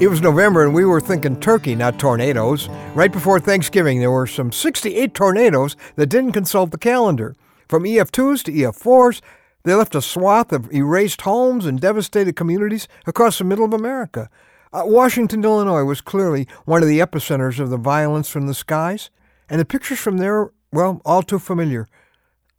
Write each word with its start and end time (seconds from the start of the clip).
It 0.00 0.06
was 0.06 0.20
November 0.20 0.64
and 0.64 0.72
we 0.72 0.84
were 0.84 1.00
thinking 1.00 1.40
turkey, 1.40 1.74
not 1.74 1.98
tornadoes. 1.98 2.68
Right 2.94 3.10
before 3.10 3.40
Thanksgiving, 3.40 3.98
there 3.98 4.12
were 4.12 4.28
some 4.28 4.52
68 4.52 5.12
tornadoes 5.12 5.74
that 5.96 6.06
didn't 6.06 6.34
consult 6.34 6.70
the 6.70 6.78
calendar. 6.78 7.34
From 7.68 7.82
EF2s 7.82 8.44
to 8.44 8.52
EF4s, 8.52 9.20
they 9.64 9.74
left 9.74 9.96
a 9.96 10.00
swath 10.00 10.52
of 10.52 10.72
erased 10.72 11.22
homes 11.22 11.66
and 11.66 11.80
devastated 11.80 12.36
communities 12.36 12.86
across 13.08 13.38
the 13.38 13.44
middle 13.44 13.64
of 13.64 13.72
America. 13.72 14.30
Uh, 14.72 14.82
Washington, 14.84 15.42
Illinois 15.42 15.82
was 15.82 16.00
clearly 16.00 16.46
one 16.64 16.80
of 16.80 16.88
the 16.88 17.00
epicenters 17.00 17.58
of 17.58 17.70
the 17.70 17.76
violence 17.76 18.28
from 18.28 18.46
the 18.46 18.54
skies, 18.54 19.10
and 19.50 19.60
the 19.60 19.64
pictures 19.64 19.98
from 19.98 20.18
there, 20.18 20.52
well, 20.72 21.02
all 21.04 21.24
too 21.24 21.40
familiar. 21.40 21.88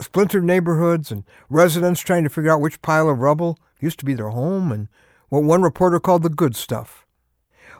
Splintered 0.01 0.43
neighborhoods 0.43 1.09
and 1.09 1.23
residents 1.49 2.01
trying 2.01 2.25
to 2.25 2.29
figure 2.29 2.51
out 2.51 2.59
which 2.59 2.81
pile 2.81 3.07
of 3.07 3.19
rubble 3.19 3.57
used 3.79 3.99
to 3.99 4.05
be 4.05 4.13
their 4.13 4.29
home 4.29 4.73
and 4.73 4.89
what 5.29 5.43
one 5.43 5.61
reporter 5.61 6.01
called 6.01 6.23
the 6.23 6.29
good 6.29 6.57
stuff. 6.57 7.05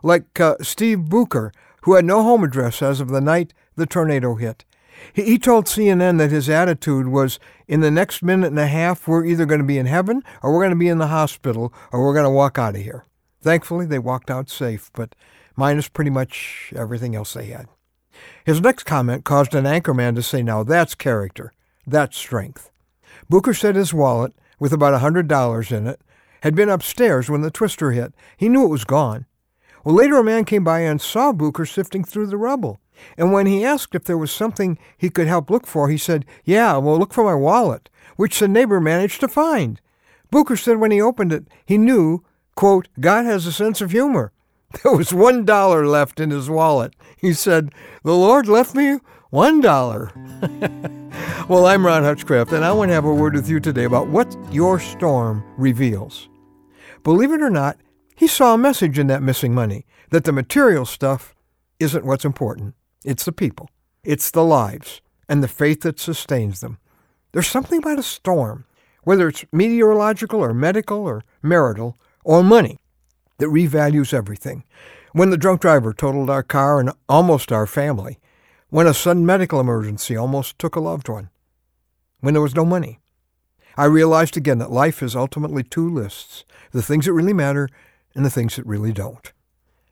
Like 0.03 0.39
uh, 0.39 0.55
Steve 0.61 1.09
Bucher, 1.09 1.51
who 1.83 1.95
had 1.95 2.05
no 2.05 2.23
home 2.23 2.43
address 2.43 2.81
as 2.81 2.99
of 2.99 3.09
the 3.09 3.21
night 3.21 3.53
the 3.75 3.85
tornado 3.85 4.35
hit. 4.35 4.65
He, 5.13 5.23
he 5.23 5.39
told 5.39 5.65
CNN 5.65 6.17
that 6.17 6.31
his 6.31 6.49
attitude 6.49 7.07
was 7.07 7.39
in 7.67 7.81
the 7.81 7.91
next 7.91 8.21
minute 8.21 8.47
and 8.47 8.59
a 8.59 8.67
half, 8.67 9.07
we're 9.07 9.25
either 9.25 9.45
going 9.45 9.61
to 9.61 9.67
be 9.67 9.77
in 9.77 9.85
heaven 9.85 10.23
or 10.41 10.51
we're 10.51 10.61
going 10.61 10.71
to 10.71 10.75
be 10.75 10.89
in 10.89 10.97
the 10.97 11.07
hospital 11.07 11.73
or 11.91 12.03
we're 12.03 12.13
going 12.13 12.25
to 12.25 12.29
walk 12.29 12.57
out 12.57 12.75
of 12.75 12.81
here. 12.81 13.05
Thankfully, 13.41 13.85
they 13.85 13.99
walked 13.99 14.29
out 14.29 14.49
safe, 14.49 14.91
but 14.93 15.15
minus 15.55 15.87
pretty 15.87 16.11
much 16.11 16.73
everything 16.75 17.15
else 17.15 17.33
they 17.33 17.45
had. 17.45 17.67
His 18.45 18.59
next 18.59 18.83
comment 18.83 19.23
caused 19.23 19.55
an 19.55 19.65
anchorman 19.65 20.15
to 20.15 20.23
say, 20.23 20.41
Now 20.41 20.63
that's 20.63 20.95
character. 20.95 21.53
That's 21.87 22.17
strength. 22.17 22.69
Bucher 23.29 23.53
said 23.53 23.75
his 23.75 23.93
wallet, 23.93 24.33
with 24.59 24.73
about 24.73 24.93
a 24.93 24.97
$100 24.97 25.71
in 25.71 25.87
it, 25.87 26.01
had 26.43 26.55
been 26.55 26.69
upstairs 26.69 27.29
when 27.29 27.41
the 27.41 27.51
twister 27.51 27.91
hit. 27.91 28.13
He 28.37 28.49
knew 28.49 28.65
it 28.65 28.69
was 28.69 28.83
gone. 28.83 29.25
Well, 29.83 29.95
later 29.95 30.17
a 30.17 30.23
man 30.23 30.45
came 30.45 30.63
by 30.63 30.79
and 30.81 31.01
saw 31.01 31.31
Bucher 31.31 31.65
sifting 31.65 32.03
through 32.03 32.27
the 32.27 32.37
rubble. 32.37 32.79
And 33.17 33.31
when 33.31 33.45
he 33.45 33.63
asked 33.63 33.95
if 33.95 34.03
there 34.03 34.17
was 34.17 34.31
something 34.31 34.77
he 34.97 35.09
could 35.09 35.27
help 35.27 35.49
look 35.49 35.65
for, 35.65 35.89
he 35.89 35.97
said, 35.97 36.25
Yeah, 36.43 36.77
well, 36.77 36.97
look 36.97 37.13
for 37.13 37.23
my 37.23 37.35
wallet, 37.35 37.89
which 38.17 38.39
the 38.39 38.47
neighbor 38.47 38.81
managed 38.81 39.21
to 39.21 39.27
find. 39.27 39.79
Bucher 40.31 40.57
said 40.57 40.77
when 40.77 40.91
he 40.91 41.01
opened 41.01 41.33
it, 41.33 41.47
he 41.65 41.77
knew, 41.77 42.23
quote, 42.55 42.87
God 42.99 43.25
has 43.25 43.45
a 43.45 43.51
sense 43.51 43.81
of 43.81 43.91
humor. 43.91 44.31
There 44.83 44.95
was 44.95 45.11
one 45.11 45.45
dollar 45.45 45.87
left 45.87 46.19
in 46.19 46.29
his 46.29 46.47
wallet. 46.47 46.93
He 47.17 47.33
said, 47.33 47.73
The 48.03 48.13
Lord 48.13 48.47
left 48.47 48.75
me 48.75 48.99
one 49.31 49.61
dollar. 49.61 50.11
well, 51.49 51.65
I'm 51.65 51.85
Ron 51.85 52.03
Hutchcraft, 52.03 52.51
and 52.51 52.63
I 52.63 52.71
want 52.71 52.89
to 52.89 52.93
have 52.93 53.05
a 53.05 53.13
word 53.13 53.33
with 53.33 53.49
you 53.49 53.59
today 53.59 53.85
about 53.85 54.09
what 54.09 54.35
your 54.51 54.79
storm 54.79 55.43
reveals. 55.57 56.29
Believe 57.03 57.31
it 57.31 57.41
or 57.41 57.49
not, 57.49 57.77
he 58.19 58.27
saw 58.27 58.53
a 58.53 58.57
message 58.57 58.99
in 58.99 59.07
that 59.07 59.23
missing 59.23 59.53
money 59.53 59.85
that 60.09 60.25
the 60.25 60.33
material 60.33 60.85
stuff 60.85 61.33
isn't 61.79 62.03
what's 62.03 62.25
important. 62.25 62.75
It's 63.05 63.23
the 63.23 63.31
people, 63.31 63.69
it's 64.03 64.29
the 64.29 64.43
lives, 64.43 64.99
and 65.29 65.41
the 65.41 65.47
faith 65.47 65.83
that 65.83 66.01
sustains 66.01 66.59
them. 66.59 66.79
There's 67.31 67.47
something 67.47 67.77
about 67.77 67.97
a 67.97 68.03
storm, 68.03 68.65
whether 69.05 69.29
it's 69.29 69.45
meteorological 69.53 70.41
or 70.41 70.53
medical 70.53 71.05
or 71.05 71.23
marital 71.41 71.97
or 72.25 72.43
money, 72.43 72.81
that 73.37 73.45
revalues 73.45 74.13
everything. 74.13 74.65
When 75.13 75.29
the 75.29 75.37
drunk 75.37 75.61
driver 75.61 75.93
totaled 75.93 76.29
our 76.29 76.43
car 76.43 76.81
and 76.81 76.91
almost 77.07 77.53
our 77.53 77.65
family, 77.65 78.19
when 78.67 78.85
a 78.85 78.93
sudden 78.93 79.25
medical 79.25 79.61
emergency 79.61 80.17
almost 80.17 80.59
took 80.59 80.75
a 80.75 80.81
loved 80.81 81.07
one, 81.07 81.29
when 82.19 82.33
there 82.33 82.43
was 82.43 82.53
no 82.53 82.65
money. 82.65 82.99
I 83.77 83.85
realized 83.85 84.35
again 84.35 84.57
that 84.57 84.71
life 84.71 85.01
is 85.01 85.15
ultimately 85.15 85.63
two 85.63 85.89
lists 85.89 86.43
the 86.71 86.81
things 86.81 87.05
that 87.05 87.13
really 87.13 87.31
matter 87.31 87.69
and 88.15 88.25
the 88.25 88.29
things 88.29 88.55
that 88.55 88.65
really 88.65 88.91
don't. 88.91 89.31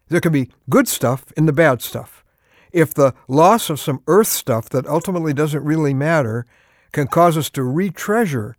There 0.10 0.22
can 0.22 0.32
be 0.32 0.50
good 0.70 0.88
stuff 0.88 1.32
in 1.36 1.46
the 1.46 1.54
bad 1.54 1.82
stuff. 1.82 2.24
If 2.72 2.94
the 2.94 3.14
loss 3.28 3.70
of 3.70 3.80
some 3.80 4.02
earth 4.08 4.28
stuff 4.28 4.70
that 4.70 4.88
ultimately 4.88 5.34
doesn't 5.34 5.64
really 5.64 5.94
matter 5.94 6.46
can 6.92 7.08
cause 7.08 7.38
us 7.38 7.50
to 7.52 7.64
retreasure 7.64 8.56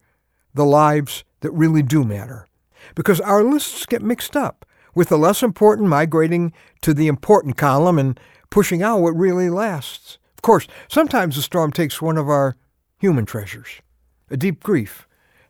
the 0.54 0.64
lives 0.64 1.24
that 1.40 1.50
really 1.52 1.82
do 1.82 2.04
matter. 2.04 2.46
Because 2.94 3.20
our 3.20 3.42
lists 3.42 3.86
get 3.86 4.02
mixed 4.02 4.36
up, 4.36 4.64
with 4.94 5.08
the 5.08 5.18
less 5.18 5.42
important 5.42 5.88
migrating 5.88 6.52
to 6.82 6.94
the 6.94 7.06
important 7.06 7.56
column 7.56 7.98
and 7.98 8.18
pushing 8.50 8.82
out 8.82 9.00
what 9.00 9.16
really 9.16 9.50
lasts. 9.50 10.18
Of 10.34 10.42
course, 10.42 10.66
sometimes 10.88 11.36
the 11.36 11.42
storm 11.42 11.72
takes 11.72 12.00
one 12.00 12.16
of 12.16 12.28
our 12.28 12.56
human 12.98 13.26
treasures, 13.26 13.80
a 14.30 14.36
deep 14.36 14.62
grief 14.62 15.07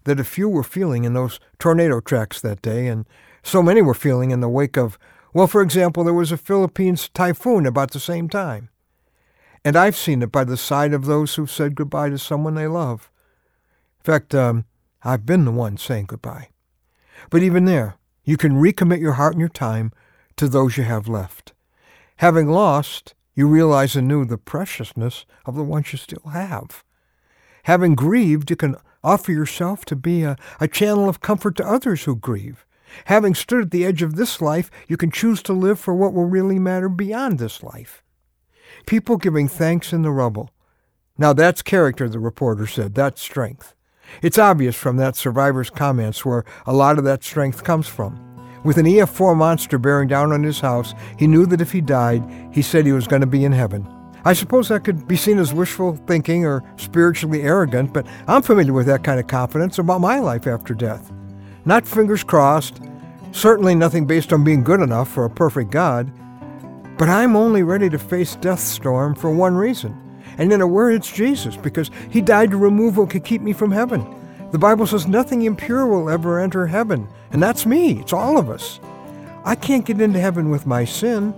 that 0.09 0.19
a 0.19 0.25
few 0.25 0.49
were 0.49 0.63
feeling 0.63 1.05
in 1.05 1.13
those 1.13 1.39
tornado 1.59 2.01
tracks 2.01 2.41
that 2.41 2.63
day, 2.63 2.87
and 2.87 3.07
so 3.43 3.63
many 3.63 3.83
were 3.83 3.95
feeling 3.95 4.31
in 4.31 4.41
the 4.41 4.49
wake 4.49 4.79
of, 4.79 4.99
well, 5.35 5.47
for 5.47 5.61
example, 5.61 6.03
there 6.03 6.15
was 6.15 6.33
a 6.33 6.39
Philippines 6.39 7.11
typhoon 7.11 7.67
about 7.67 7.91
the 7.91 8.01
same 8.01 8.29
time. 8.29 8.71
And 9.65 9.77
I've 9.77 9.97
seen 9.97 10.23
it 10.23 10.33
by 10.33 10.45
the 10.45 10.57
side 10.57 10.95
of 10.95 11.05
those 11.05 11.35
who've 11.35 11.51
said 11.51 11.75
goodbye 11.75 12.09
to 12.09 12.19
someone 12.19 12.55
they 12.55 12.67
love. 12.67 13.11
In 14.01 14.05
fact, 14.05 14.35
um, 14.35 14.65
I've 15.03 15.27
been 15.27 15.45
the 15.45 15.51
one 15.51 15.77
saying 15.77 16.07
goodbye. 16.07 16.49
But 17.29 17.43
even 17.43 17.67
there, 17.67 17.97
you 18.25 18.39
can 18.39 18.53
recommit 18.53 19.01
your 19.01 19.13
heart 19.13 19.35
and 19.35 19.41
your 19.41 19.49
time 19.51 19.93
to 20.37 20.49
those 20.49 20.79
you 20.79 20.85
have 20.85 21.07
left. 21.07 21.53
Having 22.17 22.49
lost, 22.49 23.15
you 23.35 23.47
realize 23.47 23.95
anew 23.95 24.25
the 24.25 24.39
preciousness 24.39 25.27
of 25.45 25.55
the 25.55 25.63
ones 25.63 25.93
you 25.93 25.99
still 25.99 26.31
have. 26.31 26.83
Having 27.65 27.97
grieved, 27.97 28.49
you 28.49 28.57
can 28.57 28.77
offer 29.03 29.33
yourself 29.33 29.85
to 29.87 29.97
be 29.97 30.23
a, 30.23 30.37
a 30.61 30.69
channel 30.69 31.09
of 31.09 31.21
comfort 31.21 31.57
to 31.57 31.67
others 31.67 32.05
who 32.05 32.17
grieve. 32.17 32.65
Having 33.07 33.35
stood 33.35 33.65
at 33.65 33.71
the 33.71 33.85
edge 33.85 34.03
of 34.03 34.17
this 34.17 34.41
life, 34.41 34.71
you 34.89 34.97
can 34.97 35.11
choose 35.11 35.43
to 35.43 35.53
live 35.53 35.79
for 35.79 35.95
what 35.95 36.13
will 36.13 36.25
really 36.25 36.59
matter 36.59 36.89
beyond 36.89 37.39
this 37.39 37.63
life. 37.63 38.03
People 38.87 39.17
giving 39.17 39.49
thanks 39.49 39.93
in 39.93 40.03
the 40.03 40.11
rubble. 40.11 40.51
Now 41.17 41.33
that's 41.33 41.63
character, 41.63 42.09
the 42.09 42.19
reporter 42.19 42.67
said. 42.67 42.95
That's 42.95 43.21
strength. 43.21 43.75
It's 44.23 44.39
obvious 44.39 44.77
from 44.77 44.97
that 44.97 45.17
survivor's 45.17 45.71
comments 45.71 46.25
where 46.25 46.45
a 46.67 46.73
lot 46.73 46.99
of 46.99 47.05
that 47.05 47.23
strength 47.23 47.65
comes 47.65 47.87
from. 47.87 48.25
With 48.65 48.79
an 48.79 48.87
EF4 48.87 49.37
monster 49.37 49.79
bearing 49.79 50.09
down 50.09 50.33
on 50.33 50.43
his 50.43 50.61
house, 50.61 50.95
he 51.19 51.27
knew 51.27 51.47
that 51.47 51.61
if 51.61 51.73
he 51.73 51.81
died, 51.81 52.25
he 52.53 52.63
said 52.63 52.87
he 52.87 52.93
was 52.93 53.07
going 53.07 53.21
to 53.21 53.27
be 53.27 53.45
in 53.45 53.53
heaven. 53.53 53.87
I 54.29 54.35
suppose 54.35 54.69
that 54.69 54.85
could 54.85 55.09
be 55.09 55.17
seen 55.17 55.39
as 55.39 55.55
wishful 55.55 55.97
thinking 56.07 56.45
or 56.45 56.63
spiritually 56.77 57.41
arrogant, 57.41 57.95
but 57.95 58.07
I'm 58.27 58.43
familiar 58.43 58.75
with 58.75 58.85
that 58.85 59.03
kind 59.03 59.19
of 59.19 59.27
confidence 59.27 59.79
about 59.79 60.03
my 60.03 60.19
life 60.19 60.47
after 60.47 60.75
death. 60.75 61.11
Not 61.65 61.87
fingers 61.87 62.25
crossed, 62.25 62.79
certainly 63.33 63.75
nothing 63.75 64.05
based 64.07 64.31
on 64.35 64.45
being 64.45 64.63
good 64.63 64.83
enough 64.83 65.09
for 65.09 65.25
a 65.25 65.31
perfect 65.31 65.71
God, 65.71 66.13
but 66.99 67.09
I'm 67.09 67.37
only 67.37 67.63
ready 67.63 67.89
to 67.89 67.99
face 67.99 68.37
death's 68.37 68.65
storm 68.65 69.15
for 69.15 69.31
one 69.31 69.57
reason. 69.57 69.99
And 70.37 70.53
in 70.53 70.61
a 70.61 70.67
word, 70.67 70.93
it's 70.93 71.11
Jesus, 71.11 71.57
because 71.57 71.91
he 72.11 72.21
died 72.21 72.51
to 72.51 72.59
remove 72.59 72.99
what 72.99 73.09
could 73.09 73.25
keep 73.25 73.41
me 73.41 73.55
from 73.55 73.71
heaven. 73.71 74.05
The 74.51 74.59
Bible 74.59 74.87
says 74.87 75.09
nothing 75.09 75.41
impure 75.41 75.87
will 75.87 76.11
ever 76.11 76.39
enter 76.39 76.67
heaven, 76.67 77.09
and 77.31 77.43
that's 77.43 77.65
me, 77.65 77.99
it's 78.01 78.13
all 78.13 78.37
of 78.37 78.51
us. 78.51 78.79
I 79.47 79.55
can't 79.55 79.87
get 79.87 80.03
into 80.03 80.21
heaven 80.21 80.51
with 80.51 80.67
my 80.67 80.85
sin, 80.85 81.33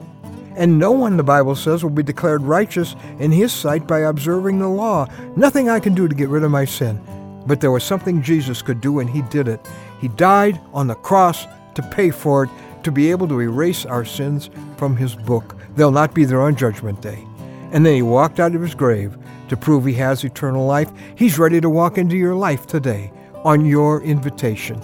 and 0.57 0.79
no 0.79 0.93
one, 0.93 1.17
the 1.17 1.23
Bible 1.23 1.55
says, 1.55 1.83
will 1.83 1.91
be 1.91 2.03
declared 2.03 2.43
righteous 2.43 2.97
in 3.19 3.31
his 3.31 3.53
sight 3.53 3.87
by 3.87 4.01
observing 4.01 4.59
the 4.59 4.69
law. 4.69 5.07
Nothing 5.37 5.69
I 5.69 5.81
can 5.81 5.95
do 5.95 6.09
to 6.09 6.15
get 6.15 6.29
rid 6.29 6.45
of 6.45 6.51
my 6.51 6.65
sin. 6.65 7.01
But 7.47 7.61
there 7.61 7.71
was 7.71 7.85
something 7.85 8.23
Jesus 8.23 8.63
could 8.63 8.81
do, 8.81 8.99
and 8.99 9.09
he 9.09 9.23
did 9.23 9.49
it. 9.49 9.61
He 10.01 10.09
died 10.09 10.61
on 10.73 10.87
the 10.87 10.95
cross 10.95 11.47
to 11.75 11.83
pay 11.91 12.11
for 12.11 12.45
it, 12.45 12.51
to 12.83 12.93
be 12.93 13.11
able 13.11 13.29
to 13.29 13.41
erase 13.41 13.87
our 13.87 14.05
sins 14.05 14.51
from 14.77 14.97
his 14.97 15.15
book. 15.15 15.57
They'll 15.77 15.91
not 15.91 16.15
be 16.15 16.25
there 16.25 16.43
on 16.43 16.57
Judgment 16.57 17.01
Day. 17.01 17.25
And 17.73 17.87
then 17.87 17.95
he 17.95 18.03
walked 18.03 18.41
out 18.41 18.55
of 18.55 18.63
his 18.63 18.75
grave 18.75 19.17
to 19.49 19.57
prove 19.57 19.85
he 19.85 19.95
has 19.95 20.25
eternal 20.25 20.67
life. 20.67 20.91
He's 21.15 21.39
ready 21.39 21.61
to 21.61 21.71
walk 21.71 21.99
into 21.99 22.17
your 22.17 22.35
life 22.35 22.67
today 22.67 23.13
on 23.45 23.65
your 23.65 24.03
invitation. 24.03 24.81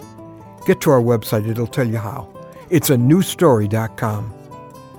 Get 0.67 0.81
to 0.83 0.91
our 0.91 1.01
website, 1.01 1.49
it'll 1.49 1.67
tell 1.67 1.87
you 1.87 1.99
how. 1.99 2.29
It's 2.71 2.91
a 2.91 2.97
newstory.com. 2.97 4.36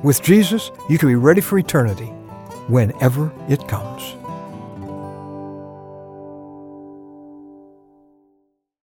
With 0.03 0.21
Jesus, 0.21 0.71
you 0.89 0.99
can 0.99 1.09
be 1.09 1.15
ready 1.15 1.41
for 1.41 1.57
eternity 1.57 2.05
whenever 2.67 3.31
it 3.49 3.67
comes. 3.67 4.16